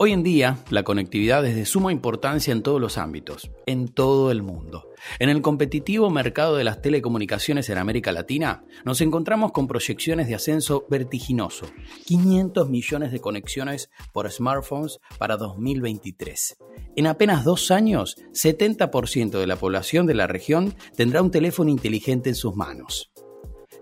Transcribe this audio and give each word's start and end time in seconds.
Hoy 0.00 0.12
en 0.12 0.22
día, 0.22 0.58
la 0.70 0.84
conectividad 0.84 1.44
es 1.44 1.56
de 1.56 1.66
suma 1.66 1.90
importancia 1.90 2.52
en 2.52 2.62
todos 2.62 2.80
los 2.80 2.98
ámbitos, 2.98 3.50
en 3.66 3.88
todo 3.88 4.30
el 4.30 4.44
mundo. 4.44 4.92
En 5.18 5.28
el 5.28 5.42
competitivo 5.42 6.08
mercado 6.08 6.54
de 6.54 6.62
las 6.62 6.80
telecomunicaciones 6.80 7.68
en 7.68 7.78
América 7.78 8.12
Latina, 8.12 8.62
nos 8.84 9.00
encontramos 9.00 9.50
con 9.50 9.66
proyecciones 9.66 10.28
de 10.28 10.36
ascenso 10.36 10.86
vertiginoso, 10.88 11.66
500 12.06 12.70
millones 12.70 13.10
de 13.10 13.18
conexiones 13.18 13.90
por 14.12 14.30
smartphones 14.30 15.00
para 15.18 15.36
2023. 15.36 16.58
En 16.94 17.08
apenas 17.08 17.42
dos 17.42 17.72
años, 17.72 18.14
70% 18.40 19.40
de 19.40 19.46
la 19.48 19.56
población 19.56 20.06
de 20.06 20.14
la 20.14 20.28
región 20.28 20.76
tendrá 20.94 21.22
un 21.22 21.32
teléfono 21.32 21.70
inteligente 21.70 22.28
en 22.28 22.36
sus 22.36 22.54
manos. 22.54 23.10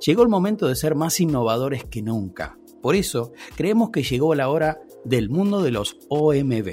Llegó 0.01 0.23
el 0.23 0.31
momento 0.31 0.67
de 0.67 0.77
ser 0.77 0.95
más 0.95 1.21
innovadores 1.21 1.85
que 1.85 2.01
nunca. 2.01 2.57
Por 2.81 2.95
eso, 2.95 3.33
creemos 3.57 3.91
que 3.91 4.03
llegó 4.03 4.35
la 4.35 4.49
hora 4.49 4.79
del 5.07 5.31
mundo 5.31 5.63
de 5.63 5.71
los 5.71 5.97
OMB. 6.09 6.69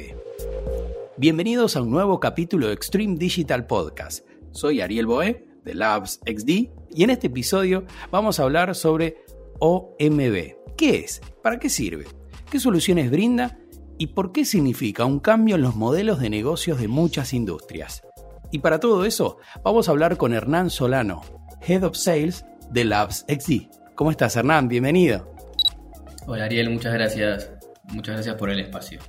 Bienvenidos 1.17 1.75
a 1.75 1.83
un 1.83 1.91
nuevo 1.91 2.19
capítulo 2.19 2.67
de 2.67 2.73
Extreme 2.73 3.15
Digital 3.15 3.67
Podcast. 3.67 4.25
Soy 4.51 4.81
Ariel 4.81 5.05
Boé 5.05 5.45
de 5.63 5.75
Labs 5.75 6.19
XD 6.25 6.49
y 6.49 7.03
en 7.03 7.11
este 7.11 7.27
episodio 7.27 7.85
vamos 8.09 8.39
a 8.39 8.43
hablar 8.43 8.73
sobre 8.73 9.17
OMB. 9.59 10.75
¿Qué 10.75 10.95
es? 11.05 11.21
¿Para 11.43 11.59
qué 11.59 11.69
sirve? 11.69 12.05
¿Qué 12.49 12.59
soluciones 12.59 13.11
brinda? 13.11 13.59
¿Y 13.99 14.07
por 14.07 14.31
qué 14.31 14.45
significa 14.45 15.05
un 15.05 15.19
cambio 15.19 15.55
en 15.55 15.61
los 15.61 15.75
modelos 15.75 16.19
de 16.19 16.31
negocios 16.31 16.81
de 16.81 16.87
muchas 16.87 17.33
industrias? 17.33 18.01
Y 18.51 18.59
para 18.59 18.79
todo 18.79 19.05
eso, 19.05 19.37
vamos 19.63 19.87
a 19.87 19.91
hablar 19.91 20.17
con 20.17 20.33
Hernán 20.33 20.71
Solano, 20.71 21.21
Head 21.61 21.83
of 21.83 21.95
Sales 21.95 22.45
de 22.71 22.83
Labs 22.83 23.27
XD. 23.29 23.93
¿Cómo 23.93 24.09
estás, 24.09 24.35
Hernán? 24.35 24.69
Bienvenido. 24.69 25.31
Hola, 26.25 26.45
Ariel, 26.45 26.71
muchas 26.71 26.93
gracias 26.93 27.52
Muchas 27.93 28.15
gracias 28.15 28.35
por 28.35 28.49
el 28.49 28.59
espacio. 28.59 28.99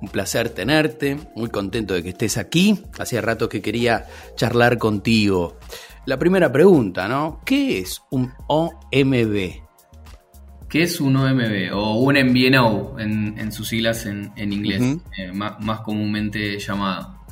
Un 0.00 0.08
placer 0.10 0.50
tenerte, 0.50 1.16
muy 1.34 1.50
contento 1.50 1.94
de 1.94 2.02
que 2.02 2.10
estés 2.10 2.36
aquí. 2.36 2.78
Hacía 2.98 3.20
rato 3.20 3.48
que 3.48 3.60
quería 3.60 4.06
charlar 4.36 4.78
contigo. 4.78 5.58
La 6.06 6.18
primera 6.18 6.52
pregunta, 6.52 7.08
¿no? 7.08 7.40
¿Qué 7.44 7.80
es 7.80 8.00
un 8.10 8.32
OMB? 8.46 9.68
¿Qué 10.68 10.82
es 10.82 11.00
un 11.00 11.16
OMB? 11.16 11.74
O 11.74 12.00
un 12.00 12.14
MVNO 12.14 12.98
en, 12.98 13.52
sus 13.52 13.68
siglas 13.68 14.06
en, 14.06 14.32
inglés, 14.36 14.98
eh, 15.16 15.32
más, 15.32 15.80
comúnmente 15.80 16.58
llamado. 16.58 17.24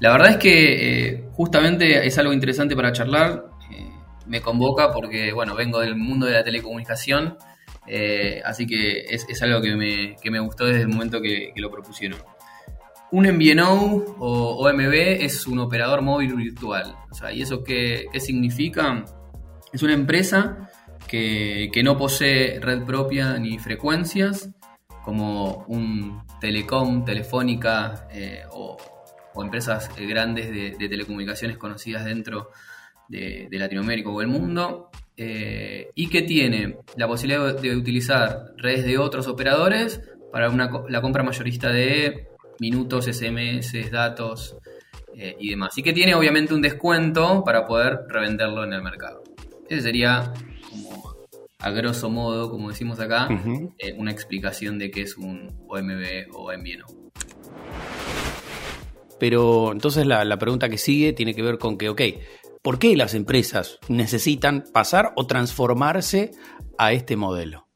La 0.00 0.10
verdad 0.10 0.30
es 0.30 0.36
que 0.36 1.08
eh, 1.08 1.24
justamente 1.32 2.06
es 2.06 2.18
algo 2.18 2.32
interesante 2.32 2.76
para 2.76 2.92
charlar. 2.92 3.46
Eh, 3.72 3.88
me 4.26 4.40
convoca 4.40 4.90
porque, 4.90 5.32
bueno, 5.32 5.54
vengo 5.54 5.80
del 5.80 5.96
mundo 5.96 6.26
de 6.26 6.32
la 6.32 6.44
telecomunicación 6.44 7.38
eh, 7.86 8.40
así 8.44 8.66
que 8.66 9.06
es, 9.08 9.42
algo 9.42 9.60
que 9.60 9.76
me, 10.30 10.40
gustó 10.40 10.66
desde 10.66 10.82
el 10.82 10.88
momento 10.88 11.20
que, 11.20 11.52
lo 11.56 11.70
propusieron. 11.70 12.18
Un 13.10 13.26
MVNO 13.26 14.16
o 14.18 14.68
OMB 14.68 14.92
es 14.92 15.46
un 15.46 15.58
operador 15.60 16.02
móvil 16.02 16.34
virtual. 16.34 16.96
¿Y 17.32 17.42
eso 17.42 17.62
qué, 17.62 18.08
significa? 18.18 19.04
Es 19.72 19.82
una 19.82 19.92
empresa 19.92 20.70
que, 21.06 21.70
no 21.84 21.96
posee 21.96 22.58
red 22.60 22.84
propia 22.84 23.38
ni 23.38 23.58
frecuencias, 23.58 24.50
como 25.04 25.64
un 25.68 26.22
Telecom, 26.40 27.04
Telefónica 27.04 28.08
eh, 28.10 28.42
o, 28.50 28.76
empresas 29.36 29.90
grandes 29.96 30.50
de, 30.50 30.88
telecomunicaciones 30.88 31.58
conocidas 31.58 32.04
dentro 32.04 32.50
de, 33.08 33.48
de 33.50 33.58
Latinoamérica 33.58 34.10
o 34.10 34.20
el 34.20 34.28
mundo, 34.28 34.90
eh, 35.16 35.90
y 35.94 36.08
que 36.08 36.22
tiene 36.22 36.78
la 36.96 37.06
posibilidad 37.06 37.54
de 37.54 37.76
utilizar 37.76 38.52
redes 38.56 38.84
de 38.84 38.98
otros 38.98 39.28
operadores 39.28 40.00
para 40.32 40.48
la 40.88 41.00
compra 41.00 41.22
mayorista 41.22 41.70
de 41.70 42.26
minutos, 42.58 43.04
SMS, 43.06 43.90
datos 43.92 44.56
eh, 45.16 45.36
y 45.38 45.50
demás. 45.50 45.78
Y 45.78 45.84
que 45.84 45.92
tiene 45.92 46.16
obviamente 46.16 46.52
un 46.52 46.62
descuento 46.62 47.44
para 47.44 47.64
poder 47.64 48.00
revenderlo 48.08 48.64
en 48.64 48.72
el 48.72 48.82
mercado. 48.82 49.22
Ese 49.68 49.82
sería 49.82 50.32
como 50.68 51.14
a 51.60 51.70
grosso 51.70 52.10
modo, 52.10 52.50
como 52.50 52.70
decimos 52.70 52.98
acá, 52.98 53.28
eh, 53.78 53.94
una 53.96 54.10
explicación 54.10 54.78
de 54.80 54.90
qué 54.90 55.02
es 55.02 55.16
un 55.16 55.48
OMB 55.68 56.34
o 56.34 56.52
MVNO. 56.52 56.86
Pero 59.20 59.70
entonces 59.70 60.06
la, 60.06 60.24
la 60.24 60.38
pregunta 60.38 60.68
que 60.68 60.76
sigue 60.76 61.12
tiene 61.12 61.34
que 61.34 61.42
ver 61.42 61.58
con 61.58 61.78
que, 61.78 61.88
ok, 61.88 62.00
¿Por 62.64 62.78
qué 62.78 62.96
las 62.96 63.12
empresas 63.12 63.78
necesitan 63.90 64.64
pasar 64.72 65.12
o 65.16 65.26
transformarse 65.26 66.30
a 66.78 66.94
este 66.94 67.14
modelo? 67.14 67.68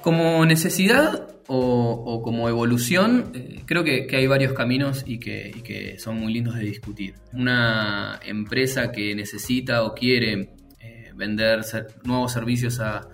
Como 0.00 0.46
necesidad 0.46 1.36
o, 1.46 2.22
como 2.24 2.48
evolución, 2.48 3.32
eh, 3.34 3.60
creo 3.66 3.84
que, 3.84 4.08
hay 4.10 4.26
varios 4.26 4.54
caminos 4.54 5.04
y 5.06 5.18
que, 5.18 5.96
son 5.98 6.16
muy 6.16 6.32
lindos 6.32 6.54
de 6.54 6.62
discutir. 6.62 7.16
Una 7.34 8.18
empresa 8.24 8.90
que 8.90 9.14
necesita 9.14 9.82
o 9.82 9.92
quiere 9.92 10.54
eh, 10.80 11.12
vender 11.14 11.60
nuevos 12.04 12.32
servicios 12.32 12.80
a, 12.80 13.06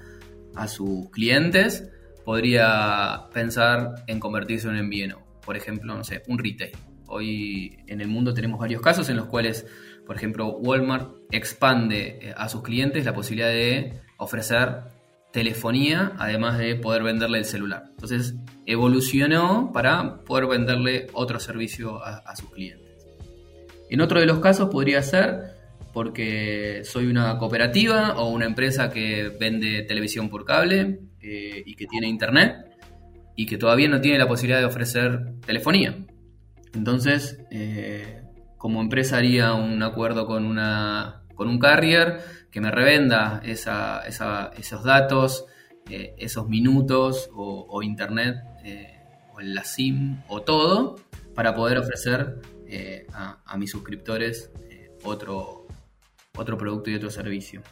sus 0.68 1.10
clientes 1.10 1.90
podría 2.24 3.24
pensar 3.34 4.04
en 4.06 4.20
convertirse 4.20 4.68
en 4.68 4.74
un 4.74 4.78
envío. 4.78 5.18
Por 5.44 5.56
ejemplo, 5.56 5.96
no 5.96 6.04
sé, 6.04 6.22
un 6.28 6.38
retail. 6.38 6.70
Hoy 7.08 7.76
en 7.88 8.00
el 8.00 8.06
mundo 8.06 8.32
tenemos 8.32 8.60
varios 8.60 8.80
casos 8.80 9.08
en 9.08 9.16
los 9.16 9.26
cuales 9.26 9.66
por 10.06 10.16
ejemplo, 10.16 10.56
Walmart 10.58 11.10
expande 11.30 12.18
eh, 12.20 12.34
a 12.36 12.48
sus 12.48 12.62
clientes 12.62 13.04
la 13.04 13.14
posibilidad 13.14 13.48
de 13.48 13.94
ofrecer 14.18 14.82
telefonía, 15.32 16.12
además 16.18 16.58
de 16.58 16.76
poder 16.76 17.02
venderle 17.02 17.38
el 17.38 17.44
celular. 17.44 17.84
Entonces, 17.90 18.34
evolucionó 18.66 19.70
para 19.72 20.22
poder 20.24 20.46
venderle 20.46 21.06
otro 21.14 21.40
servicio 21.40 22.04
a, 22.04 22.36
sus 22.36 22.50
clientes. 22.50 23.06
En 23.88 24.00
otro 24.00 24.20
de 24.20 24.26
los 24.26 24.40
casos 24.40 24.68
podría 24.68 25.02
ser 25.02 25.56
porque 25.92 26.82
soy 26.84 27.06
una 27.06 27.36
cooperativa 27.38 28.14
o 28.16 28.28
una 28.28 28.46
empresa 28.46 28.90
que 28.90 29.30
vende 29.40 29.82
televisión 29.82 30.28
por 30.28 30.44
cable 30.44 31.00
eh, 31.20 31.62
y 31.64 31.74
que 31.74 31.86
tiene 31.86 32.08
internet 32.08 32.56
y 33.36 33.46
que 33.46 33.58
todavía 33.58 33.88
no 33.88 34.00
tiene 34.00 34.18
la 34.18 34.28
posibilidad 34.28 34.60
de 34.60 34.66
ofrecer 34.66 35.34
telefonía. 35.44 35.96
Entonces, 36.74 37.38
eh, 37.50 38.21
como 38.62 38.80
empresa 38.80 39.16
haría 39.16 39.54
un 39.54 39.82
acuerdo 39.82 40.24
con, 40.24 40.44
una, 40.44 41.24
con 41.34 41.48
un 41.48 41.58
carrier 41.58 42.20
que 42.52 42.60
me 42.60 42.70
revenda 42.70 43.42
esos 43.42 44.84
datos, 44.84 45.46
eh, 45.90 46.14
esos 46.16 46.48
minutos 46.48 47.28
o, 47.34 47.82
internet 47.82 48.36
eh, 48.62 49.00
o 49.34 49.40
la 49.40 49.64
SIM 49.64 50.22
o 50.28 50.42
todo 50.42 50.94
para 51.34 51.56
poder 51.56 51.78
ofrecer 51.78 52.36
eh, 52.68 53.04
a, 53.12 53.56
mis 53.56 53.72
suscriptores 53.72 54.52
otro, 55.02 55.66
otro 56.38 56.56
producto 56.56 56.88
y 56.88 56.94
otro 56.94 57.10
servicio. 57.10 57.62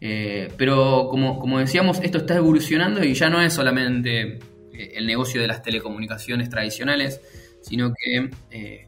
pero 0.00 1.08
como, 1.10 1.38
como, 1.38 1.58
decíamos, 1.58 2.00
esto 2.00 2.16
está 2.16 2.36
evolucionando 2.36 3.04
y 3.04 3.12
ya 3.12 3.28
no 3.28 3.42
es 3.42 3.52
solamente 3.52 4.38
el 4.72 5.06
negocio 5.06 5.42
de 5.42 5.46
las 5.46 5.62
telecomunicaciones 5.62 6.48
tradicionales, 6.48 7.20
sino 7.60 7.92
que 7.92 8.86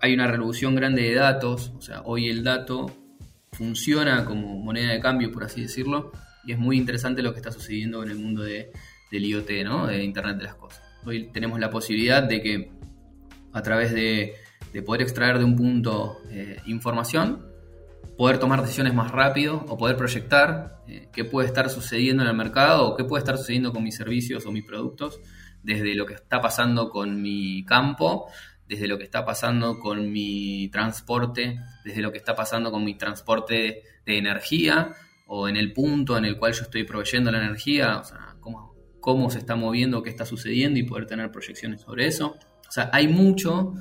hay 0.00 0.14
una 0.14 0.26
revolución 0.26 0.74
grande 0.74 1.02
de 1.02 1.14
datos, 1.14 1.72
o 1.76 1.80
sea, 1.80 2.02
hoy 2.04 2.28
el 2.28 2.42
dato 2.42 2.90
funciona 3.52 4.24
como 4.24 4.58
moneda 4.58 4.92
de 4.92 5.00
cambio, 5.00 5.30
por 5.30 5.44
así 5.44 5.62
decirlo, 5.62 6.12
y 6.44 6.52
es 6.52 6.58
muy 6.58 6.78
interesante 6.78 7.22
lo 7.22 7.32
que 7.32 7.38
está 7.38 7.52
sucediendo 7.52 8.02
en 8.02 8.10
el 8.10 8.18
mundo 8.18 8.42
de, 8.42 8.72
del 9.10 9.24
IoT, 9.26 9.50
¿no? 9.64 9.86
de 9.86 10.02
Internet 10.02 10.38
de 10.38 10.44
las 10.44 10.54
Cosas. 10.54 10.82
Hoy 11.04 11.30
tenemos 11.32 11.60
la 11.60 11.70
posibilidad 11.70 12.22
de 12.22 12.40
que 12.40 12.72
a 13.52 13.62
través 13.62 13.92
de, 13.92 14.34
poder 14.86 15.02
extraer 15.02 15.38
de 15.38 15.44
un 15.44 15.56
punto 15.56 16.18
eh, 16.30 16.58
información, 16.66 17.46
poder 18.16 18.38
tomar 18.38 18.62
decisiones 18.62 18.94
más 18.94 19.10
rápido 19.10 19.64
o 19.68 19.76
poder 19.76 19.96
proyectar 19.96 20.82
eh, 20.86 21.08
qué 21.12 21.24
puede 21.24 21.48
estar 21.48 21.68
sucediendo 21.68 22.22
en 22.22 22.28
el 22.28 22.36
mercado 22.36 22.88
o 22.88 22.96
qué 22.96 23.04
puede 23.04 23.20
estar 23.20 23.36
sucediendo 23.36 23.72
con 23.72 23.82
mis 23.82 23.96
servicios 23.96 24.46
o 24.46 24.52
mis 24.52 24.64
productos, 24.64 25.20
desde 25.62 25.94
lo 25.94 26.06
que 26.06 26.14
está 26.14 26.40
pasando 26.40 26.88
con 26.88 27.20
mi 27.20 27.64
campo 27.64 28.30
desde 28.70 28.86
lo 28.86 28.98
que 28.98 29.04
está 29.04 29.24
pasando 29.24 29.80
con 29.80 30.12
mi 30.12 30.68
transporte, 30.68 31.58
desde 31.84 32.02
lo 32.02 32.12
que 32.12 32.18
está 32.18 32.36
pasando 32.36 32.70
con 32.70 32.84
mi 32.84 32.94
transporte 32.94 33.82
de 34.06 34.16
energía 34.16 34.92
o 35.26 35.48
en 35.48 35.56
el 35.56 35.72
punto 35.72 36.16
en 36.16 36.24
el 36.24 36.38
cual 36.38 36.52
yo 36.52 36.62
estoy 36.62 36.84
proveyendo 36.84 37.32
la 37.32 37.38
energía, 37.38 37.98
o 37.98 38.04
sea, 38.04 38.36
cómo, 38.38 38.76
cómo 39.00 39.28
se 39.28 39.38
está 39.38 39.56
moviendo, 39.56 40.04
qué 40.04 40.10
está 40.10 40.24
sucediendo 40.24 40.78
y 40.78 40.84
poder 40.84 41.06
tener 41.06 41.32
proyecciones 41.32 41.80
sobre 41.80 42.06
eso. 42.06 42.36
O 42.68 42.70
sea, 42.70 42.90
hay 42.92 43.08
mucho 43.08 43.74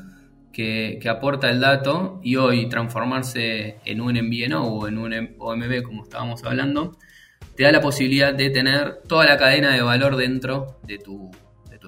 que, 0.51 0.99
aporta 1.07 1.51
el 1.51 1.59
dato 1.59 2.19
y 2.23 2.37
hoy 2.37 2.67
transformarse 2.67 3.77
en 3.85 4.01
un 4.01 4.15
MVNO 4.15 4.65
o 4.65 4.87
en 4.87 4.97
un 4.97 5.35
OMB, 5.37 5.83
como 5.83 6.01
estábamos 6.01 6.43
hablando, 6.43 6.97
te 7.55 7.61
da 7.61 7.71
la 7.71 7.81
posibilidad 7.81 8.33
de 8.33 8.49
tener 8.49 9.03
toda 9.07 9.25
la 9.25 9.37
cadena 9.37 9.71
de 9.71 9.83
valor 9.83 10.15
dentro 10.15 10.79
de 10.81 10.97
tu, 10.97 11.29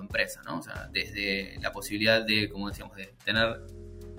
empresa, 0.02 0.42
¿no? 0.46 0.60
O 0.60 0.62
sea, 0.62 0.90
desde 0.92 1.58
la 1.62 1.72
posibilidad 1.72 2.26
de, 2.26 2.50
como 2.50 2.70
decíamos, 2.70 2.96
de 2.96 3.16
tener 3.24 3.62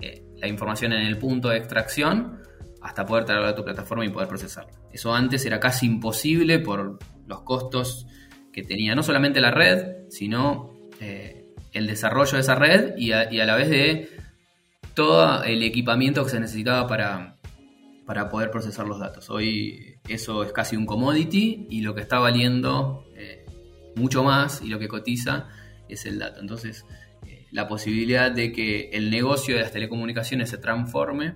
eh, 0.01 0.23
la 0.37 0.47
información 0.47 0.93
en 0.93 1.05
el 1.05 1.17
punto 1.17 1.49
de 1.49 1.57
extracción 1.57 2.39
hasta 2.81 3.05
poder 3.05 3.25
traerla 3.25 3.49
a 3.49 3.55
tu 3.55 3.63
plataforma 3.63 4.05
y 4.05 4.09
poder 4.09 4.27
procesarla. 4.27 4.73
Eso 4.91 5.13
antes 5.13 5.45
era 5.45 5.59
casi 5.59 5.85
imposible 5.85 6.59
por 6.59 6.99
los 7.25 7.41
costos 7.43 8.07
que 8.51 8.63
tenía 8.63 8.93
no 8.95 9.03
solamente 9.03 9.39
la 9.41 9.51
red, 9.51 10.09
sino 10.09 10.73
el 11.71 11.87
desarrollo 11.87 12.33
de 12.33 12.39
esa 12.39 12.55
red 12.55 12.95
y 12.97 13.11
a, 13.11 13.25
la 13.29 13.55
vez 13.55 13.69
de 13.69 14.09
todo 14.93 15.43
el 15.43 15.63
equipamiento 15.63 16.23
que 16.23 16.29
se 16.29 16.39
necesitaba 16.39 16.87
para, 16.87 17.35
para 18.05 18.29
poder 18.29 18.51
procesar 18.51 18.85
los 18.85 18.99
datos. 18.99 19.29
Hoy 19.29 19.95
eso 20.07 20.43
es 20.43 20.51
casi 20.53 20.77
un 20.77 20.85
commodity 20.85 21.67
y 21.69 21.81
lo 21.81 21.95
que 21.95 22.01
está 22.01 22.19
valiendo 22.19 23.05
mucho 23.95 24.23
más 24.23 24.61
y 24.61 24.67
lo 24.67 24.79
que 24.79 24.87
cotiza 24.87 25.47
es 25.93 26.05
el 26.05 26.19
dato. 26.19 26.39
Entonces, 26.39 26.85
la 27.51 27.67
posibilidad 27.67 28.31
de 28.31 28.51
que 28.51 28.89
el 28.93 29.11
negocio 29.11 29.55
de 29.55 29.61
las 29.61 29.71
telecomunicaciones 29.71 30.49
se 30.49 30.57
transforme 30.57 31.35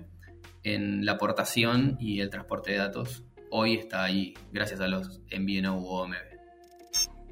en 0.64 1.06
la 1.06 1.12
aportación 1.12 1.96
y 2.00 2.20
el 2.20 2.28
transporte 2.28 2.72
de 2.72 2.78
datos 2.78 3.22
hoy 3.50 3.74
está 3.74 4.04
ahí, 4.04 4.34
gracias 4.52 4.80
a 4.80 4.88
los 4.88 5.20
MVNO 5.30 5.78
o 5.78 6.02
OMB. 6.02 6.14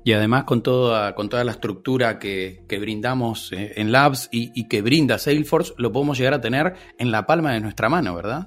Y 0.04 0.12
además 0.12 0.44
con 0.44 0.62
toda, 0.62 1.16
con 1.16 1.28
toda 1.28 1.42
la 1.42 1.50
estructura 1.50 2.20
que, 2.20 2.62
brindamos 2.68 3.52
eh, 3.52 3.72
en 3.74 3.90
Labs 3.90 4.28
y, 4.30 4.68
que 4.68 4.80
brinda 4.80 5.18
Salesforce, 5.18 5.74
lo 5.78 5.90
podemos 5.90 6.16
llegar 6.16 6.34
a 6.34 6.40
tener 6.40 6.74
en 6.96 7.10
la 7.10 7.26
palma 7.26 7.52
de 7.52 7.60
nuestra 7.60 7.88
mano, 7.88 8.14
¿verdad? 8.14 8.46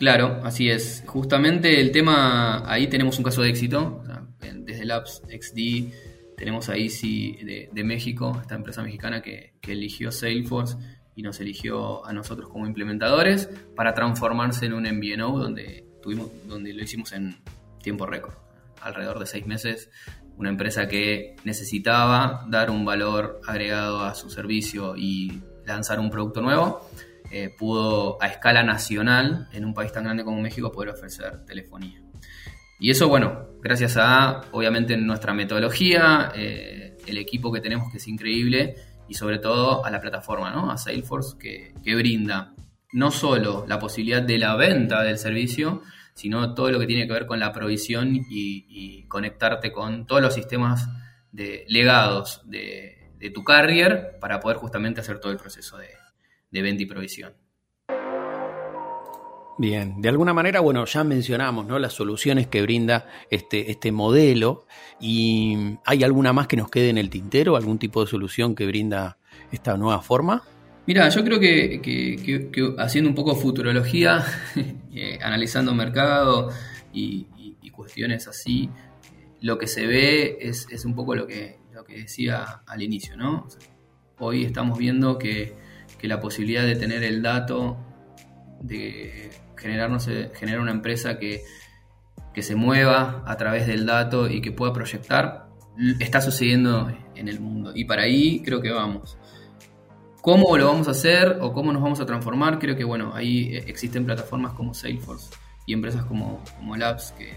Claro, 0.00 0.40
así 0.42 0.68
es. 0.68 1.04
Justamente 1.06 1.80
el 1.80 1.92
tema, 1.92 2.68
ahí 2.68 2.88
tenemos 2.88 3.16
un 3.18 3.24
caso 3.24 3.42
de 3.42 3.50
éxito. 3.50 4.02
desde 4.40 4.84
Labs 4.84 5.22
XD 5.28 5.92
tenemos 6.36 6.68
ahí 6.68 6.88
sí 6.90 7.38
de, 7.72 7.84
México, 7.84 8.38
esta 8.40 8.54
empresa 8.54 8.82
mexicana 8.82 9.22
que, 9.22 9.54
eligió 9.62 10.10
Salesforce 10.12 10.76
y 11.16 11.22
nos 11.22 11.40
eligió 11.40 12.04
a 12.04 12.12
nosotros 12.12 12.48
como 12.48 12.66
implementadores 12.66 13.48
para 13.76 13.94
transformarse 13.94 14.66
en 14.66 14.74
un 14.74 14.82
MVNO 14.82 15.38
donde, 15.38 15.86
tuvimos, 16.02 16.30
donde 16.46 16.72
lo 16.72 16.82
hicimos 16.82 17.12
en 17.12 17.36
tiempo 17.82 18.06
récord, 18.06 18.34
alrededor 18.80 19.18
de 19.18 19.26
seis 19.26 19.46
meses. 19.46 19.90
Una 20.36 20.48
empresa 20.48 20.88
que 20.88 21.36
necesitaba 21.44 22.44
dar 22.48 22.70
un 22.70 22.84
valor 22.84 23.40
agregado 23.46 24.02
a 24.02 24.14
su 24.14 24.30
servicio 24.30 24.96
y 24.96 25.40
lanzar 25.64 26.00
un 26.00 26.10
producto 26.10 26.42
nuevo, 26.42 26.88
eh, 27.30 27.54
pudo 27.56 28.20
a 28.20 28.26
escala 28.26 28.62
nacional, 28.62 29.48
en 29.52 29.64
un 29.64 29.74
país 29.74 29.92
tan 29.92 30.04
grande 30.04 30.24
como 30.24 30.40
México, 30.40 30.72
poder 30.72 30.90
ofrecer 30.90 31.44
telefonía. 31.46 32.02
Y 32.78 32.90
eso, 32.90 33.08
bueno, 33.08 33.48
gracias 33.62 33.96
a, 33.96 34.42
obviamente, 34.52 34.96
nuestra 34.96 35.32
metodología, 35.32 36.32
eh, 36.34 36.96
el 37.06 37.18
equipo 37.18 37.52
que 37.52 37.60
tenemos 37.60 37.90
que 37.90 37.98
es 37.98 38.08
increíble 38.08 38.74
y 39.08 39.14
sobre 39.14 39.38
todo 39.38 39.84
a 39.84 39.90
la 39.90 40.00
plataforma, 40.00 40.50
¿no? 40.50 40.70
A 40.70 40.76
Salesforce 40.76 41.36
que, 41.38 41.94
brinda 41.94 42.54
no 42.92 43.10
solo 43.10 43.64
la 43.66 43.78
posibilidad 43.78 44.22
de 44.22 44.38
la 44.38 44.56
venta 44.56 45.02
del 45.02 45.18
servicio, 45.18 45.82
sino 46.14 46.54
todo 46.54 46.70
lo 46.70 46.78
que 46.78 46.86
tiene 46.86 47.06
que 47.06 47.12
ver 47.12 47.26
con 47.26 47.40
la 47.40 47.52
provisión 47.52 48.12
y, 48.14 49.04
conectarte 49.08 49.70
con 49.72 50.06
todos 50.06 50.22
los 50.22 50.34
sistemas 50.34 50.88
de 51.30 51.64
legados 51.68 52.42
de, 52.44 53.00
tu 53.32 53.42
carrier 53.42 54.18
para 54.20 54.38
poder 54.38 54.58
justamente 54.58 55.00
hacer 55.00 55.18
todo 55.18 55.32
el 55.32 55.38
proceso 55.38 55.78
de, 55.78 55.88
de 56.50 56.62
venta 56.62 56.82
y 56.82 56.86
provisión. 56.86 57.32
Bien, 59.56 60.00
de 60.00 60.08
alguna 60.08 60.34
manera, 60.34 60.58
bueno, 60.60 60.84
ya 60.84 61.04
mencionamos 61.04 61.64
¿no? 61.64 61.78
las 61.78 61.92
soluciones 61.92 62.48
que 62.48 62.60
brinda 62.60 63.06
este, 63.30 63.70
este 63.70 63.92
modelo 63.92 64.66
y 65.00 65.76
¿hay 65.84 66.02
alguna 66.02 66.32
más 66.32 66.48
que 66.48 66.56
nos 66.56 66.68
quede 66.70 66.90
en 66.90 66.98
el 66.98 67.08
tintero? 67.08 67.54
¿Algún 67.54 67.78
tipo 67.78 68.04
de 68.04 68.10
solución 68.10 68.56
que 68.56 68.66
brinda 68.66 69.16
esta 69.52 69.76
nueva 69.76 70.02
forma? 70.02 70.42
Mira, 70.86 71.08
yo 71.08 71.24
creo 71.24 71.38
que, 71.38 72.74
haciendo 72.78 73.08
un 73.08 73.14
poco 73.14 73.36
futurología, 73.36 74.24
eh, 74.92 75.18
analizando 75.22 75.72
mercado 75.72 76.50
y, 76.92 77.26
cuestiones 77.72 78.28
así, 78.28 78.70
lo 79.40 79.58
que 79.58 79.66
se 79.66 79.84
ve 79.84 80.38
es, 80.40 80.84
un 80.84 80.94
poco 80.94 81.16
lo 81.16 81.26
que, 81.26 81.58
lo 81.72 81.82
que 81.82 81.96
decía 81.96 82.62
al 82.64 82.82
inicio, 82.82 83.16
¿no? 83.16 83.48
hoy 84.20 84.44
estamos 84.44 84.78
viendo 84.78 85.18
que, 85.18 85.54
que 85.98 86.06
la 86.06 86.20
posibilidad 86.20 86.62
de 86.62 86.76
tener 86.76 87.02
el 87.02 87.20
dato 87.20 87.76
de 88.64 89.30
generarnos, 89.56 90.08
generar 90.34 90.60
una 90.60 90.72
empresa 90.72 91.18
que, 91.18 91.44
se 92.36 92.56
mueva 92.56 93.22
a 93.26 93.36
través 93.36 93.66
del 93.66 93.86
dato 93.86 94.28
y 94.28 94.40
que 94.40 94.50
pueda 94.50 94.72
proyectar, 94.72 95.46
está 96.00 96.20
sucediendo 96.20 96.92
en 97.14 97.28
el 97.28 97.38
mundo. 97.38 97.70
Y 97.74 97.84
para 97.84 98.02
ahí 98.02 98.42
creo 98.42 98.60
que 98.60 98.72
vamos. 98.72 99.16
¿Cómo 100.20 100.56
lo 100.56 100.66
vamos 100.66 100.88
a 100.88 100.92
hacer 100.92 101.38
o 101.40 101.52
cómo 101.52 101.72
nos 101.72 101.80
vamos 101.80 102.00
a 102.00 102.06
transformar? 102.06 102.58
Creo 102.58 102.74
que 102.76 102.82
bueno, 102.82 103.12
ahí 103.14 103.54
existen 103.54 104.04
plataformas 104.04 104.54
como 104.54 104.74
Salesforce 104.74 105.30
y 105.66 105.74
empresas 105.74 106.04
como, 106.06 106.42
como 106.56 106.76
Labs 106.76 107.12
que, 107.12 107.32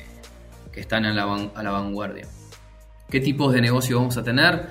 están 0.79 1.05
a 1.05 1.13
la, 1.13 1.23
a 1.55 1.63
la, 1.63 1.71
vanguardia. 1.71 2.27
¿Qué 3.09 3.19
tipos 3.19 3.51
de 3.51 3.61
negocio 3.61 3.97
vamos 3.97 4.15
a 4.17 4.23
tener? 4.23 4.69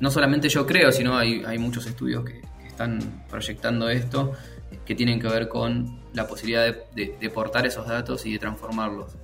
No 0.00 0.10
solamente 0.10 0.48
yo 0.48 0.66
creo, 0.66 0.90
sino 0.90 1.16
hay, 1.16 1.44
hay 1.46 1.58
muchos 1.58 1.86
estudios 1.86 2.24
que, 2.24 2.40
que 2.40 2.53
están 2.74 3.24
proyectando 3.30 3.88
esto 3.88 4.32
que 4.84 4.96
tienen 4.96 5.20
que 5.20 5.28
ver 5.28 5.48
con 5.48 6.00
la 6.12 6.26
posibilidad 6.26 6.74
de, 6.92 7.30
portar 7.30 7.66
esos 7.66 7.86
datos 7.86 8.26
y 8.26 8.32
de 8.32 8.38
transformarlos 8.40 9.16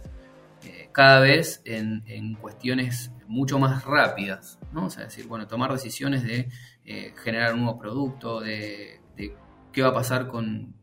eh, 0.65 0.89
cada 0.93 1.19
vez 1.19 1.61
en, 1.65 2.35
cuestiones 2.35 3.11
mucho 3.27 3.59
más 3.59 3.85
rápidas, 3.85 4.59
¿no? 4.73 4.87
O 4.87 4.91
sea, 4.91 5.05
decir, 5.05 5.27
bueno, 5.27 5.49
tomar 5.49 5.73
decisiones 5.73 6.23
de 6.23 6.49
eh, 6.85 7.13
generar 7.23 7.55
un 7.55 7.65
nuevo 7.65 7.79
producto, 7.79 8.41
de, 8.41 9.01
qué 9.73 9.83
va 9.83 9.89
a 9.89 9.95
pasar 9.95 10.29
con 10.29 10.75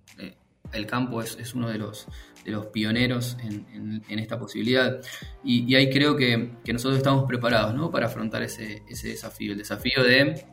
el 0.74 0.86
campo 0.86 1.22
es, 1.22 1.54
uno 1.54 1.69
de 1.69 1.78
los, 1.78 2.08
de 2.44 2.52
los 2.52 2.68
pioneros 2.68 3.38
en, 3.42 4.19
esta 4.19 4.40
posibilidad. 4.40 5.00
Y, 5.44 5.74
ahí 5.75 5.90
creo 5.90 6.16
que, 6.16 6.54
nosotros 6.72 6.98
estamos 6.98 7.25
preparados 7.25 7.74
¿no? 7.75 7.92
para 7.92 8.08
afrontar 8.08 8.44
ese, 8.44 8.84
ese 8.90 9.10
desafío, 9.10 9.54
el 9.54 9.58
desafío 9.58 10.04
de, 10.04 10.46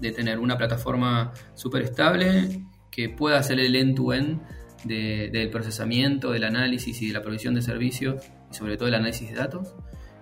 de 0.00 0.12
tener 0.12 0.38
una 0.38 0.56
plataforma 0.56 1.32
súper 1.54 1.82
estable 1.82 2.62
que 2.90 3.08
pueda 3.08 3.38
hacer 3.38 3.60
el 3.60 3.76
end-to-end 3.76 4.40
del 4.84 5.50
procesamiento, 5.50 6.30
del 6.30 6.44
análisis 6.44 7.00
y 7.02 7.08
de 7.08 7.12
la 7.12 7.22
provisión 7.22 7.54
de 7.54 7.62
servicios, 7.62 8.24
y 8.50 8.54
sobre 8.54 8.76
todo 8.76 8.88
el 8.88 8.94
análisis 8.94 9.28
de 9.30 9.34
datos. 9.34 9.74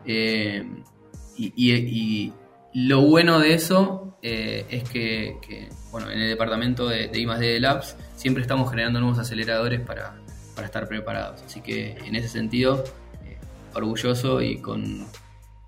Eh, 0.04 0.64
y, 1.36 2.32
lo 2.78 3.00
bueno 3.00 3.38
de 3.38 3.54
eso 3.54 4.18
eh, 4.20 4.66
es 4.68 4.86
que, 4.90 5.38
bueno, 5.90 6.10
en 6.10 6.20
el 6.20 6.28
departamento 6.28 6.86
de, 6.86 7.08
de 7.08 7.58
Labs 7.58 7.96
siempre 8.16 8.42
estamos 8.42 8.68
generando 8.68 9.00
nuevos 9.00 9.18
aceleradores 9.18 9.80
para, 9.80 10.14
estar 10.62 10.86
preparados. 10.86 11.42
Así 11.42 11.62
que 11.62 11.92
en 12.04 12.14
ese 12.16 12.28
sentido, 12.28 12.84
eh, 13.24 13.38
orgulloso 13.72 14.42
y 14.42 14.60
con, 14.60 15.06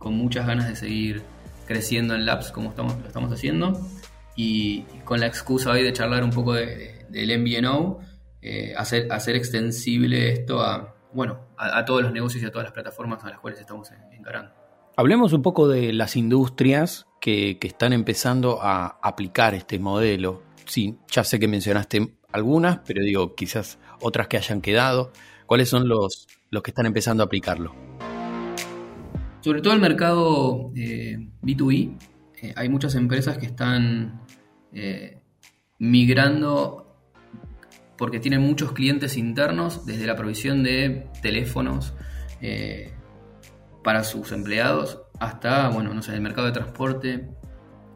muchas 0.05 0.47
ganas 0.47 0.69
de 0.69 0.77
seguir 0.77 1.23
creciendo 1.67 2.15
en 2.15 2.27
Labs 2.27 2.51
como 2.51 2.69
estamos, 2.69 2.99
lo 3.01 3.07
estamos 3.07 3.33
haciendo. 3.33 3.81
Y, 4.37 4.83
con 5.07 5.19
la 5.19 5.29
excusa 5.29 5.71
hoy 5.71 5.83
de 5.83 5.95
charlar 5.95 6.23
un 6.23 6.31
poco 6.31 6.53
de 6.53 7.07
del 7.09 7.39
MVNO, 7.41 8.01
eh, 8.43 8.75
hacer, 8.77 9.11
hacer 9.11 9.35
extensible 9.35 10.31
esto 10.31 10.61
a, 10.61 10.95
bueno, 11.15 11.41
a, 11.57 11.87
todos 11.87 12.03
los 12.03 12.13
negocios 12.13 12.43
y 12.43 12.47
a 12.47 12.51
todas 12.51 12.65
las 12.65 12.75
plataformas 12.75 13.25
a 13.25 13.31
las 13.31 13.39
cuales 13.39 13.59
estamos 13.61 13.91
encarando. 14.13 14.68
Hablemos 14.99 15.33
un 15.33 15.43
poco 15.43 15.69
de 15.69 15.93
las 15.93 16.17
industrias 16.17 17.07
que, 17.21 17.57
están 17.63 17.93
empezando 17.93 18.59
a 18.61 18.99
aplicar 19.01 19.55
este 19.55 19.79
modelo. 19.79 20.43
Sí, 20.65 20.97
ya 21.09 21.23
sé 21.23 21.39
que 21.39 21.47
mencionaste 21.47 22.17
algunas, 22.33 22.81
pero 22.85 23.05
digo, 23.05 23.37
quizás 23.37 23.79
otras 24.01 24.27
que 24.27 24.39
hayan 24.39 24.61
quedado. 24.61 25.13
¿Cuáles 25.47 25.69
son 25.69 25.89
los, 25.89 26.27
los 26.51 26.65
que 26.65 26.73
están 26.73 26.87
empezando 26.87 27.23
a 27.23 27.27
aplicarlo? 27.27 27.77
Sobre 29.41 29.63
todo 29.63 29.73
el 29.73 29.81
mercado 29.81 30.73
B2B, 30.73 31.91
eh, 31.91 31.99
eh, 32.43 32.53
hay 32.57 32.69
muchas 32.69 32.97
empresas 32.97 33.39
que 33.39 33.47
están 33.47 34.21
migrando 35.79 36.89
porque 37.97 38.19
tienen 38.19 38.41
muchos 38.41 38.73
clientes 38.73 39.17
internos, 39.17 39.87
desde 39.87 40.09
la 40.09 40.17
provisión 40.17 40.65
de 40.65 41.07
teléfonos 41.23 41.95
eh, 42.41 42.95
para 43.83 44.05
sus 44.05 44.33
empleados 44.33 45.01
hasta, 45.19 45.69
bueno, 45.69 45.95
no 45.95 46.03
sé, 46.03 46.15
el 46.15 46.21
mercado 46.21 46.47
de 46.47 46.53
transporte, 46.53 47.29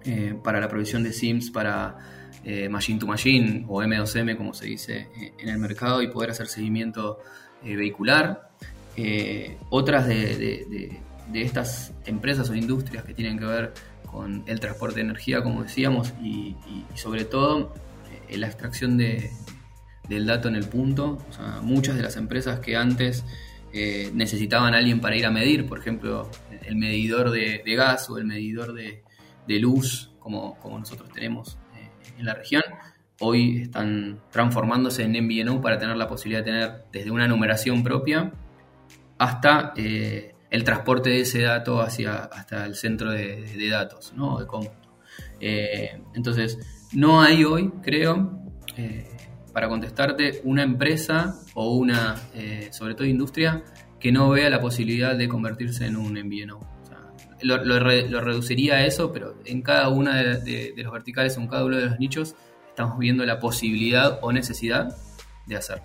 eh, 0.05 0.35
para 0.43 0.61
la 0.61 0.69
provisión 0.69 1.05
de 1.05 1.13
SIMs 1.13 1.51
para 1.51 1.97
eh, 2.45 2.69
Machine 2.69 2.99
to 2.99 3.07
Machine 3.07 3.65
o 3.69 3.83
M2M, 3.83 4.37
como 4.37 4.53
se 4.53 4.67
dice 4.67 5.09
en 5.39 5.49
el 5.49 5.59
mercado, 5.59 6.03
y 6.03 6.09
poder 6.09 6.31
hacer 6.31 6.49
seguimiento 6.49 7.19
vehicular. 7.63 8.51
otras 9.71 10.07
de, 10.07 11.01
estas 11.33 11.93
empresas 12.05 12.51
o 12.51 12.55
industrias 12.55 13.05
que 13.05 13.15
tienen 13.15 13.39
que 13.39 13.45
ver 13.45 13.73
con 14.11 14.43
el 14.47 14.61
transporte 14.61 14.97
de 14.97 15.03
energía, 15.03 15.43
como 15.43 15.63
decíamos, 15.63 16.13
y 16.21 16.57
sobre 16.95 17.25
todo 17.25 17.73
la 18.29 18.47
extracción 18.49 18.97
de, 18.97 19.31
del 20.09 20.27
dato 20.27 20.49
en 20.49 20.57
el 20.57 20.65
punto. 20.65 21.19
muchas 21.63 21.97
de 21.97 22.03
las 22.03 22.17
empresas 22.17 22.61
que 22.61 22.77
antes 22.77 23.25
necesitaban 24.13 24.75
alguien 24.75 25.01
para 25.01 25.17
ir 25.17 25.27
a 25.27 25.31
medir, 25.31 25.67
por 25.67 25.79
ejemplo, 25.79 26.31
el 26.63 26.77
medidor 26.77 27.31
de, 27.31 27.63
gas 27.77 28.09
o 28.11 28.19
el 28.19 28.25
medidor 28.25 28.75
de, 28.75 29.03
luz, 29.61 30.13
como, 30.19 30.59
como, 30.61 30.79
nosotros 30.79 31.11
tenemos 31.11 31.59
eh, 31.77 31.91
en 32.19 32.27
la 32.27 32.35
región, 32.35 32.63
hoy 33.21 33.63
están 33.63 34.21
transformándose 34.31 35.05
en 35.05 35.13
MVNO 35.13 35.61
para 35.61 35.79
tener 35.79 35.97
la 35.97 36.09
posibilidad 36.09 36.45
de 36.45 36.51
tener 36.51 36.85
desde 36.93 37.11
una 37.11 37.29
numeración 37.29 37.83
propia 37.83 38.33
hasta 39.19 39.73
eh, 39.77 40.35
el 40.51 40.65
transporte 40.65 41.11
de 41.11 41.21
ese 41.21 41.43
dato 41.43 41.81
hacia, 41.81 42.17
hasta 42.17 42.67
el 42.67 42.75
centro 42.75 43.11
de, 43.11 43.69
datos, 43.71 44.13
¿no? 44.15 44.39
de 44.39 44.47
cómputo. 44.47 44.97
Eh, 45.41 46.03
entonces, 46.15 46.59
no 46.93 47.23
hay 47.23 47.45
hoy, 47.45 47.71
creo, 47.83 48.39
eh, 48.77 49.09
para 49.53 49.69
contestarte, 49.69 50.41
una 50.45 50.63
empresa 50.63 51.35
o 51.55 51.75
una, 51.75 52.17
eh, 52.35 52.69
sobre 52.73 52.95
todo 52.95 53.07
industria, 53.07 53.63
que 54.01 54.11
no 54.11 54.31
vea 54.31 54.51
la 54.51 54.61
posibilidad 54.61 55.15
de 55.17 55.29
convertirse 55.29 55.87
en 55.87 55.97
un 55.97 56.15
MVNO. 56.15 56.59
O 56.59 56.87
sea, 56.87 56.99
lo, 57.43 57.79
reduciría 58.21 58.77
a 58.77 58.87
eso, 58.87 59.13
pero 59.13 59.37
en 59.45 59.63
cada 59.63 59.89
una 59.91 60.17
de, 60.17 60.75
los 60.77 60.93
verticales, 60.93 61.37
en 61.37 61.47
cada 61.47 61.65
uno 61.65 61.77
de 61.77 61.87
los 61.87 61.99
nichos, 61.99 62.35
estamos 62.69 62.99
viendo 62.99 63.25
la 63.25 63.39
posibilidad 63.39 64.19
o 64.23 64.33
necesidad 64.33 64.97
de 65.47 65.57
hacerlo. 65.57 65.85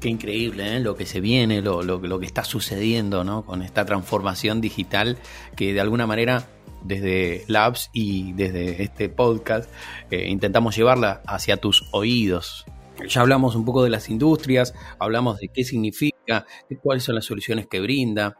Qué 0.00 0.08
increíble 0.08 0.76
¿eh? 0.76 0.80
lo 0.80 0.96
que 0.96 1.06
se 1.06 1.20
viene, 1.20 1.62
lo, 1.62 1.82
lo, 1.84 2.18
que 2.18 2.26
está 2.26 2.42
sucediendo 2.42 3.22
¿no? 3.22 3.44
con 3.44 3.62
esta 3.62 3.86
transformación 3.86 4.60
digital 4.60 5.16
que 5.54 5.72
de 5.72 5.80
alguna 5.80 6.08
manera 6.08 6.48
desde 6.84 7.44
Labs 7.48 7.90
y 7.92 8.32
desde 8.32 8.82
este 8.82 9.08
podcast 9.08 9.70
eh, 10.10 10.28
intentamos 10.28 10.76
llevarla 10.76 11.22
hacia 11.26 11.56
tus 11.56 11.88
oídos. 11.92 12.64
Ya 13.08 13.20
hablamos 13.20 13.56
un 13.56 13.64
poco 13.64 13.82
de 13.82 13.90
las 13.90 14.10
industrias, 14.10 14.74
hablamos 14.98 15.38
de 15.38 15.48
qué 15.48 15.64
significa, 15.64 16.46
cuáles 16.82 17.04
son 17.04 17.14
las 17.14 17.24
soluciones 17.24 17.66
que 17.66 17.80
brinda. 17.80 18.36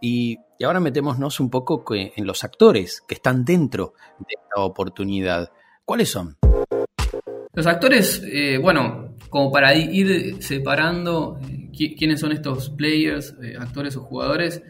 Y, 0.00 0.38
ahora 0.62 0.80
metémonos 0.80 1.40
un 1.40 1.50
poco 1.50 1.84
en 1.94 2.26
los 2.26 2.44
actores 2.44 3.02
que 3.06 3.14
están 3.14 3.44
dentro 3.44 3.94
de 4.18 4.34
esta 4.34 4.62
oportunidad. 4.62 5.50
¿Cuáles 5.84 6.10
son? 6.10 6.36
Los 7.52 7.66
actores, 7.66 8.22
eh, 8.26 8.58
bueno, 8.58 9.14
como 9.30 9.52
para 9.52 9.74
ir 9.74 10.42
separando 10.42 11.38
eh, 11.48 11.70
quiénes 11.96 12.20
son 12.20 12.32
estos 12.32 12.70
players, 12.70 13.34
actores 13.58 13.96
o 13.96 14.02
jugadores, 14.02 14.62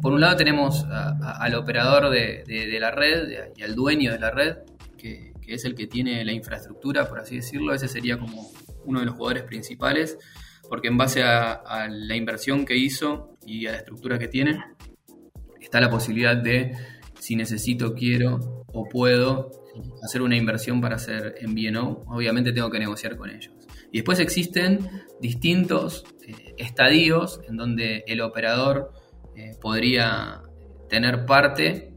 por 0.00 0.12
un 0.12 0.20
lado 0.20 0.36
tenemos 0.36 0.84
al 0.88 1.54
operador 1.54 2.10
de, 2.10 2.78
la 2.80 2.90
red 2.90 3.50
y 3.56 3.62
al 3.62 3.74
dueño 3.74 4.12
de 4.12 4.18
la 4.18 4.30
red, 4.30 4.58
que, 4.96 5.32
es 5.46 5.64
el 5.64 5.74
que 5.74 5.86
tiene 5.86 6.24
la 6.24 6.32
infraestructura, 6.32 7.08
por 7.08 7.20
así 7.20 7.36
decirlo. 7.36 7.74
Ese 7.74 7.88
sería 7.88 8.18
como 8.18 8.50
uno 8.84 9.00
de 9.00 9.06
los 9.06 9.14
jugadores 9.14 9.42
principales, 9.42 10.16
porque 10.68 10.88
en 10.88 10.96
base 10.96 11.22
a 11.22 11.88
la 11.90 12.16
inversión 12.16 12.64
que 12.64 12.76
hizo 12.76 13.36
y 13.46 13.66
a 13.66 13.72
la 13.72 13.78
estructura 13.78 14.18
que 14.18 14.28
tiene, 14.28 14.58
está 15.72 15.80
la 15.80 15.90
posibilidad 15.90 16.36
de, 16.36 16.72
si 17.18 17.34
necesito, 17.34 17.94
quiero 17.94 18.64
o 18.66 18.88
puedo, 18.88 19.50
hacer 20.02 20.20
una 20.20 20.36
inversión 20.36 20.82
para 20.82 20.96
hacer 20.96 21.36
MVNO, 21.46 22.04
obviamente 22.08 22.52
tengo 22.52 22.70
que 22.70 22.78
negociar 22.78 23.16
con 23.16 23.30
ellos. 23.30 23.54
Y 23.90 23.98
después 23.98 24.18
existen 24.20 24.80
distintos 25.20 26.04
eh, 26.26 26.54
estadios 26.58 27.40
en 27.48 27.56
donde 27.56 28.04
el 28.06 28.20
operador 28.20 28.92
eh, 29.36 29.56
podría 29.60 30.42
tener 30.88 31.24
parte 31.26 31.94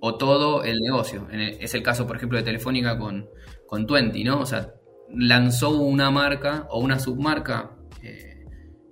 o 0.00 0.16
todo 0.16 0.64
el 0.64 0.78
negocio. 0.80 1.28
es 1.30 1.74
el 1.74 1.82
caso, 1.82 2.06
por 2.06 2.16
ejemplo, 2.16 2.38
de 2.38 2.44
Telefónica 2.44 2.98
con, 2.98 3.28
con 3.66 3.86
Twenty, 3.86 4.24
¿no? 4.24 4.40
O 4.40 4.46
sea, 4.46 4.72
lanzó 5.12 5.70
una 5.70 6.10
marca 6.10 6.66
o 6.70 6.80
una 6.80 6.98
submarca 6.98 7.72
eh, 8.02 8.44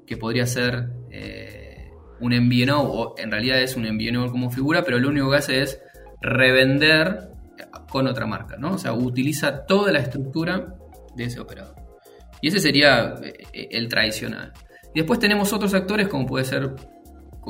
que 0.07 0.17
podría 0.17 0.47
ser 0.47 0.91
un 2.19 2.33
MVNO, 2.33 2.83
o 2.83 3.15
en 3.19 3.31
realidad 3.31 3.61
es 3.61 3.77
un 3.77 3.85
MVNO 3.85 4.31
como 4.31 4.51
figura, 4.51 4.83
pero 4.83 4.99
lo 4.99 5.09
único 5.09 5.31
que 5.31 5.37
hace 5.37 5.63
es 5.63 5.81
revender 6.21 7.31
con 7.91 8.07
otra 8.07 8.27
marca, 8.27 8.57
¿no? 8.57 8.75
O 8.75 8.79
sea, 8.79 8.93
utiliza 8.93 9.65
toda 9.67 9.93
la 9.93 10.01
estructura 10.01 10.75
de 11.15 11.25
ese 11.25 11.41
operador. 11.41 11.75
Y 12.41 12.49
ese 12.49 12.61
sería 12.61 13.15
eh, 13.23 13.69
el 13.71 13.89
tradicional. 13.89 14.53
Y 14.95 15.01
después 15.01 15.19
tenemos 15.19 15.53
otros 15.53 15.75
actores, 15.75 16.09
como 16.09 16.27
puede 16.27 16.45
ser, 16.45 16.75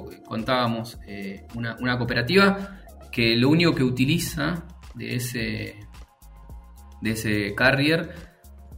contábamos, 0.05 0.99
eh, 1.07 1.47
una, 1.55 1.99
cooperativa 1.99 2.81
que 3.11 3.37
lo 3.37 3.49
único 3.49 3.75
que 3.75 3.83
utiliza 3.83 4.67
de 4.95 5.17
ese, 5.17 5.81
de 7.01 7.11
ese 7.11 7.55
carrier 7.55 8.13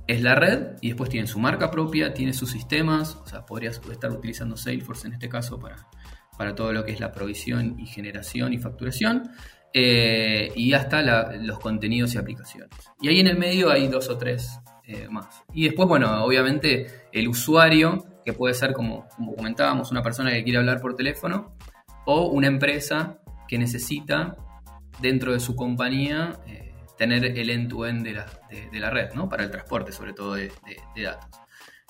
es 0.06 0.22
la 0.22 0.34
red 0.34 0.76
y 0.80 0.88
después 0.88 1.10
tiene 1.10 1.26
su 1.26 1.38
marca 1.38 1.70
propia, 1.70 2.14
tiene 2.14 2.32
sus 2.32 2.50
sistemas, 2.50 3.16
o 3.16 3.26
sea, 3.26 3.44
podría 3.44 3.70
estar 3.70 4.10
utilizando 4.10 4.56
Salesforce 4.56 5.06
en 5.06 5.14
este 5.14 5.28
caso 5.28 5.58
para, 5.58 5.86
para 6.36 6.54
todo 6.54 6.72
lo 6.72 6.84
que 6.84 6.92
es 6.92 7.00
la 7.00 7.12
provisión 7.12 7.78
y 7.78 7.86
generación 7.86 8.52
y 8.52 8.58
facturación. 8.58 9.30
Eh, 9.74 10.50
y 10.56 10.72
hasta 10.72 11.02
los 11.36 11.58
contenidos 11.58 12.14
y 12.14 12.18
aplicaciones. 12.18 12.70
Y 13.02 13.08
ahí 13.08 13.20
en 13.20 13.26
el 13.26 13.38
medio 13.38 13.70
hay 13.70 13.86
dos 13.88 14.08
o 14.08 14.16
tres 14.16 14.58
eh, 14.84 15.08
más. 15.10 15.42
Y 15.52 15.64
después, 15.64 15.86
bueno, 15.86 16.24
obviamente 16.24 16.86
el 17.12 17.28
usuario, 17.28 18.06
que 18.28 18.34
puede 18.34 18.52
ser 18.52 18.74
como, 18.74 19.08
comentábamos, 19.36 19.90
una 19.90 20.02
persona 20.02 20.30
que 20.32 20.44
quiere 20.44 20.58
hablar 20.58 20.82
por 20.82 20.94
teléfono, 20.94 21.56
o 22.04 22.26
una 22.26 22.46
empresa 22.46 23.20
que 23.48 23.56
necesita 23.56 24.36
dentro 25.00 25.32
de 25.32 25.40
su 25.40 25.56
compañía 25.56 26.38
eh, 26.46 26.74
tener 26.98 27.24
el 27.24 27.48
end-to-end 27.48 28.04
de, 28.04 28.12
la, 28.80 28.90
red, 28.90 29.14
¿no? 29.14 29.30
Para 29.30 29.44
el 29.44 29.50
transporte, 29.50 29.92
sobre 29.92 30.12
todo 30.12 30.34
de, 30.34 30.52
datos. 31.02 31.40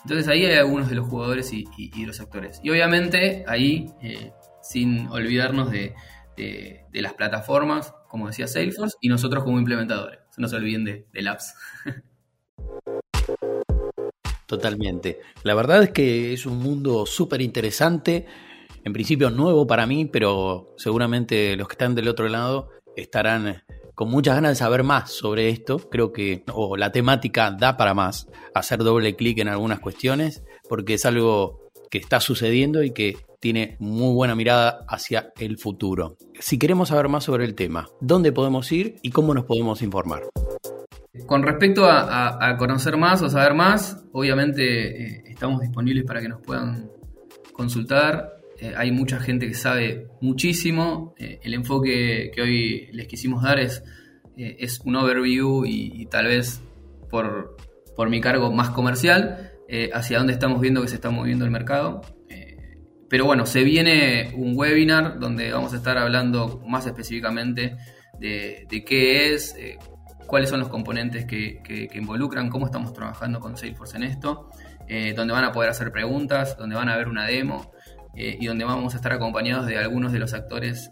Entonces 0.05 0.29
ahí 0.29 0.47
hay 0.47 0.59
algunos 0.59 0.89
de 0.89 0.95
los 0.95 1.09
jugadores 1.09 1.53
y, 1.53 1.65
y 1.77 2.07
los 2.07 2.21
actores. 2.21 2.61
Y 2.63 2.71
obviamente 2.71 3.45
ahí, 3.49 3.93
sin 4.63 5.09
olvidarnos 5.09 5.73
de, 5.73 5.97
de, 6.37 7.03
las 7.03 7.15
plataformas, 7.15 7.93
como 8.09 8.29
decía 8.29 8.47
Salesforce, 8.47 8.97
y 9.01 9.09
nosotros 9.09 9.43
como 9.43 9.59
implementadores. 9.59 10.21
No 10.37 10.47
se 10.47 10.55
olviden 10.55 10.85
de, 10.85 11.05
de 11.13 11.23
Labs. 11.23 11.53
Totalmente. 14.49 15.21
La 15.43 15.55
verdad 15.55 15.83
es 15.83 15.91
que 15.91 16.33
es 16.33 16.47
un 16.47 16.59
mundo 16.59 17.05
súper 17.05 17.43
interesante, 17.43 18.25
en 18.83 18.95
principio 18.95 19.29
nuevo 19.29 19.67
para 19.67 19.87
mí, 19.87 20.07
pero 20.07 20.75
seguramente 20.79 21.55
los 21.55 21.69
que 21.69 21.75
están 21.75 21.95
del 21.95 22.09
otro 22.09 22.29
lado 22.31 22.71
estarán 22.97 23.63
con 23.95 24.09
muchas 24.09 24.37
ganas 24.37 24.53
de 24.53 24.57
saber 24.57 24.85
más 24.85 25.13
sobre 25.13 25.51
esto. 25.51 25.79
Creo 25.91 26.15
que 26.15 26.45
o 26.51 26.79
la 26.79 26.91
temática 26.93 27.51
da 27.51 27.77
para 27.77 27.93
más, 27.93 28.27
hacer 28.55 28.79
doble 28.79 29.17
clic 29.17 29.39
en 29.39 29.49
algunas 29.49 29.81
cuestiones, 29.81 30.43
porque 30.67 30.95
es 30.95 31.05
algo 31.05 31.69
que 31.91 31.99
está 31.99 32.19
sucediendo 32.19 32.83
y 32.83 32.93
que 32.93 33.19
tiene 33.41 33.77
muy 33.81 34.15
buena 34.15 34.35
mirada 34.35 34.87
hacia 34.89 35.31
el 35.39 35.59
futuro. 35.59 36.17
Si 36.41 36.59
queremos 36.59 36.89
saber 36.89 37.09
más 37.09 37.25
sobre 37.25 37.45
el 37.45 37.55
tema, 37.55 37.91
¿dónde 38.01 38.33
podemos 38.33 38.73
ir 38.73 38.97
y 39.03 39.11
cómo 39.11 39.35
nos 39.35 39.45
podemos 39.45 39.83
informar? 39.83 40.23
Con 41.27 41.43
respecto 41.43 41.87
a, 41.89 42.57
conocer 42.59 42.97
más 42.97 43.23
o 43.23 43.31
saber 43.31 43.55
más, 43.55 44.05
obviamente 44.13 45.03
eh, 45.03 45.23
estamos 45.27 45.61
disponibles 45.61 46.05
para 46.05 46.21
que 46.21 46.29
nos 46.29 46.41
puedan 46.41 46.91
consultar. 47.53 48.41
Eh, 48.59 48.75
hay 48.77 48.91
mucha 48.91 49.21
gente 49.21 49.47
que 49.47 49.55
sabe 49.55 50.09
muchísimo. 50.21 51.15
Eh, 51.19 51.41
el 51.43 51.55
enfoque 51.55 52.31
que 52.35 52.43
hoy 52.43 52.89
les 52.93 53.07
quisimos 53.07 53.43
dar 53.43 53.59
es, 53.59 53.83
es 54.37 54.81
un 54.81 54.97
overview 54.97 55.65
y, 55.67 56.07
tal 56.07 56.27
vez 56.27 56.63
por, 57.11 57.57
por, 57.97 58.09
mi 58.09 58.21
cargo 58.21 58.53
más 58.53 58.71
comercial 58.71 59.53
hacia 59.93 60.19
dónde 60.19 60.33
estamos 60.33 60.61
viendo 60.61 60.81
que 60.81 60.89
se 60.89 60.95
está 60.95 61.11
moviendo 61.11 61.45
el 61.45 61.51
mercado. 61.51 62.03
Pero 63.11 63.25
bueno, 63.25 63.47
se 63.47 63.65
viene 63.65 64.33
un 64.37 64.53
webinar 64.55 65.19
donde 65.19 65.51
vamos 65.51 65.73
a 65.73 65.77
estar 65.77 65.97
hablando 65.99 66.63
más 66.67 66.87
específicamente 66.87 67.77
de, 68.21 68.85
qué 68.87 69.33
es, 69.33 69.57
cuáles 70.29 70.51
son 70.51 70.61
los 70.61 70.69
componentes 70.69 71.25
que, 71.25 71.89
involucran, 71.95 72.51
cómo 72.51 72.67
estamos 72.67 72.93
trabajando 72.93 73.41
con 73.41 73.57
Salesforce 73.57 73.97
en 73.97 74.05
esto, 74.05 74.51
eh, 74.87 75.15
donde 75.17 75.33
van 75.33 75.45
a 75.45 75.53
poder 75.53 75.71
hacer 75.71 75.91
preguntas, 75.91 76.57
donde 76.57 76.77
van 76.77 76.91
a 76.91 76.97
ver 76.97 77.09
una 77.09 77.27
demo 77.27 77.73
eh, 78.15 78.37
y 78.39 78.47
donde 78.47 78.65
vamos 78.65 78.93
a 78.93 78.99
estar 78.99 79.13
acompañados 79.13 79.67
de 79.67 79.79
algunos 79.79 80.13
de 80.13 80.19
los 80.19 80.35
actores 80.35 80.91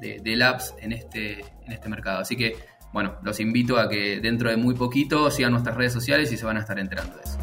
de, 0.00 0.36
Labs 0.36 0.74
en 0.80 0.92
este, 0.92 1.40
en 1.40 1.72
este 1.72 1.88
mercado. 1.90 2.20
Así 2.20 2.34
que, 2.34 2.56
bueno, 2.92 3.16
los 3.22 3.40
invito 3.40 3.78
a 3.78 3.90
que 3.90 4.20
dentro 4.20 4.48
de 4.48 4.56
muy 4.56 4.74
poquito 4.74 5.30
sigan 5.30 5.52
nuestras 5.52 5.76
redes 5.76 5.92
sociales 5.92 6.32
y 6.32 6.38
se 6.38 6.46
van 6.46 6.56
a 6.56 6.60
estar 6.60 6.78
enterando 6.78 7.16
de 7.16 7.22
eso. 7.24 7.38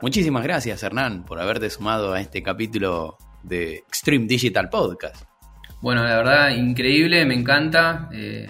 Muchísimas 0.00 0.44
gracias, 0.44 0.82
Hernán, 0.84 1.24
por 1.24 1.40
haberte 1.40 1.68
sumado 1.68 2.12
a 2.12 2.20
este 2.20 2.44
capítulo 2.44 3.18
de 3.42 3.78
Extreme 3.78 4.26
Digital 4.26 4.68
Podcast. 4.68 5.24
Bueno, 5.80 6.04
la 6.04 6.16
verdad, 6.16 6.50
increíble, 6.50 7.24
me 7.26 7.34
encanta. 7.34 8.08
Eh, 8.12 8.46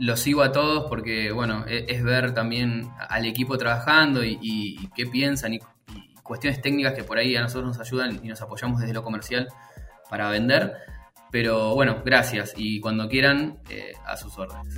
los 0.00 0.18
sigo 0.18 0.42
a 0.42 0.50
todos 0.50 0.86
porque, 0.88 1.30
bueno, 1.30 1.64
e-, 1.68 1.84
es, 1.88 2.02
ver 2.02 2.34
también 2.34 2.90
al 3.08 3.26
equipo 3.26 3.56
trabajando 3.58 4.24
y, 4.24 4.90
qué 4.96 5.06
piensan 5.06 5.54
y, 5.54 5.60
cuestiones 6.22 6.60
técnicas 6.62 6.94
que 6.94 7.02
por 7.02 7.18
ahí 7.18 7.34
a 7.36 7.42
nosotros 7.42 7.76
nos 7.76 7.86
ayudan 7.86 8.20
y 8.22 8.28
nos 8.28 8.40
apoyamos 8.40 8.80
desde 8.80 8.94
lo 8.94 9.02
comercial 9.02 9.48
para 10.08 10.30
vender. 10.30 10.74
Pero 11.32 11.74
bueno, 11.74 12.02
gracias 12.04 12.54
y 12.56 12.78
cuando 12.80 13.08
quieran, 13.08 13.58
eh, 13.68 13.94
a 14.06 14.16
sus 14.16 14.38
órdenes. 14.38 14.72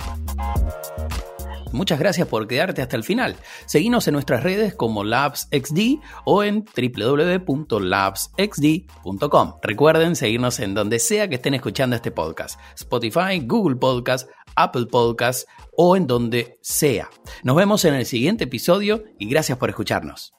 Muchas 1.71 1.99
gracias 1.99 2.27
por 2.27 2.47
quedarte 2.47 2.81
hasta 2.83 2.95
el 2.95 3.03
final. 3.03 3.35
Seguinos 3.65 4.07
en 4.07 4.13
nuestras 4.13 4.43
redes 4.43 4.75
como 4.75 5.03
LabsXD 5.03 5.99
o 6.23 6.43
en 6.43 6.63
www.labsxd.com. 6.65 9.53
Recuerden 9.61 10.15
seguirnos 10.15 10.59
en 10.59 10.75
donde 10.75 10.99
sea 10.99 11.27
que 11.27 11.33
estén 11.35 11.55
escuchando 11.55 11.95
este 11.95 12.11
podcast. 12.11 12.59
Spotify, 12.75 13.39
Google 13.43 13.77
Podcast, 13.77 14.29
Apple 14.55 14.85
Podcast 14.85 15.47
o 15.75 15.95
en 15.95 16.07
donde 16.07 16.57
sea. 16.61 17.09
Nos 17.43 17.55
vemos 17.55 17.85
en 17.85 17.93
el 17.95 18.05
siguiente 18.05 18.45
episodio 18.45 19.03
y 19.19 19.27
gracias 19.27 19.57
por 19.57 19.69
escucharnos. 19.69 20.33